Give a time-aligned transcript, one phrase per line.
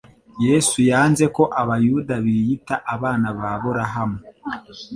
[0.45, 4.19] Yesu yanze ko abayuda biyita abana b'Aburahamu.